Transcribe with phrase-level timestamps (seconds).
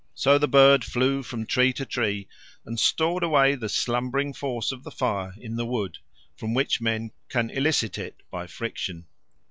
[0.15, 2.27] So the bird flew from tree to tree
[2.65, 5.99] and stored away the slumbering force of the fire in the wood,
[6.35, 9.05] from which men can elicit it by friction.